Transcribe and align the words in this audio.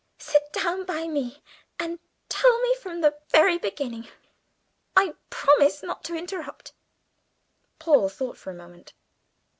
Sit 0.17 0.41
down 0.51 0.83
by 0.83 1.07
me 1.07 1.43
and 1.77 1.99
tell 2.27 2.59
me 2.63 2.75
from 2.81 3.01
the 3.01 3.19
very 3.29 3.59
beginning. 3.59 4.07
I 4.97 5.13
promise 5.29 5.83
not 5.83 6.03
to 6.05 6.15
interrupt." 6.17 6.73
Paul 7.77 8.09
thought 8.09 8.35
for 8.39 8.49
a 8.49 8.55
moment. 8.55 8.93